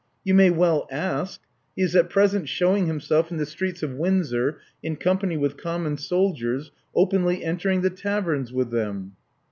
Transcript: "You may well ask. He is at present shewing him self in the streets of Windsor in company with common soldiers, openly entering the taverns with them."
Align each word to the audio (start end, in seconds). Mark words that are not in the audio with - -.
"You 0.23 0.33
may 0.33 0.49
well 0.49 0.87
ask. 0.89 1.41
He 1.75 1.83
is 1.83 1.95
at 1.95 2.09
present 2.09 2.49
shewing 2.49 2.87
him 2.87 2.99
self 2.99 3.29
in 3.29 3.37
the 3.37 3.45
streets 3.45 3.83
of 3.83 3.93
Windsor 3.93 4.57
in 4.81 4.95
company 4.95 5.37
with 5.37 5.57
common 5.57 5.95
soldiers, 5.97 6.71
openly 6.95 7.43
entering 7.45 7.81
the 7.81 7.91
taverns 7.91 8.51
with 8.51 8.71
them." 8.71 9.11